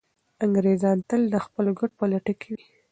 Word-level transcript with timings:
انګریزان 0.45 0.97
تل 1.09 1.21
د 1.33 1.35
خپلو 1.45 1.71
ګټو 1.79 1.97
په 1.99 2.05
لټه 2.11 2.33
کي 2.41 2.49
وي. 2.57 2.67